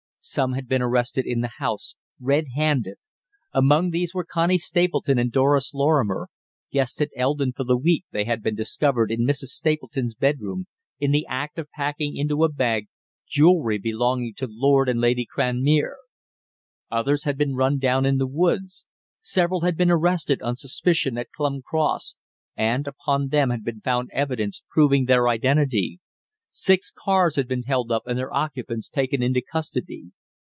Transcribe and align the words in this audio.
Some 0.23 0.53
had 0.53 0.67
been 0.67 0.83
arrested 0.83 1.25
in 1.25 1.41
the 1.41 1.53
house, 1.57 1.95
red 2.19 2.45
handed; 2.53 2.97
among 3.53 3.89
these 3.89 4.13
were 4.13 4.23
Connie 4.23 4.59
Stapleton 4.59 5.17
and 5.17 5.31
Doris 5.31 5.73
Lorrimer 5.73 6.27
guests 6.71 7.01
at 7.01 7.09
Eldon 7.17 7.53
for 7.53 7.63
the 7.63 7.75
week, 7.75 8.05
they 8.11 8.25
had 8.25 8.43
been 8.43 8.53
discovered 8.53 9.09
in 9.09 9.21
Mrs. 9.25 9.47
Stapleton's 9.55 10.13
bedroom 10.13 10.67
in 10.99 11.09
the 11.09 11.25
act 11.27 11.57
of 11.57 11.71
packing 11.71 12.15
into 12.17 12.43
a 12.43 12.53
bag 12.53 12.85
jewellery 13.27 13.79
belonging 13.79 14.35
to 14.35 14.47
Lord 14.47 14.87
and 14.89 14.99
Lady 15.01 15.25
Cranmere. 15.25 15.95
Others 16.91 17.23
had 17.23 17.35
been 17.35 17.55
run 17.55 17.79
down 17.79 18.05
in 18.05 18.19
the 18.19 18.27
woods. 18.27 18.85
Several 19.21 19.61
had 19.61 19.75
been 19.75 19.89
arrested 19.89 20.39
on 20.43 20.55
suspicion 20.55 21.17
at 21.17 21.31
Clun 21.35 21.63
Cross, 21.63 22.13
and 22.55 22.85
upon 22.85 23.29
them 23.29 23.49
had 23.49 23.63
been 23.63 23.81
found 23.81 24.11
evidence 24.13 24.61
proving 24.69 25.05
their 25.05 25.27
identity. 25.27 25.99
Six 26.53 26.91
cars 26.91 27.37
had 27.37 27.47
been 27.47 27.63
held 27.63 27.93
up 27.93 28.03
and 28.05 28.19
their 28.19 28.33
occupants 28.33 28.89
taken 28.89 29.23
into 29.23 29.41
custody. 29.41 30.11